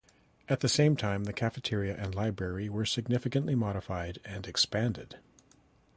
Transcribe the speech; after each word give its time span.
At 0.49 0.61
the 0.61 0.67
same 0.67 0.95
time 0.95 1.25
the 1.25 1.31
cafeteria 1.31 1.95
and 1.95 2.15
library 2.15 2.69
were 2.69 2.87
significantly 2.87 3.53
modified 3.53 4.17
and 4.25 4.47
expanded. 4.47 5.19